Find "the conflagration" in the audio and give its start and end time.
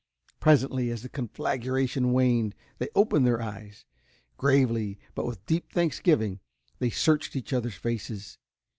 1.03-2.11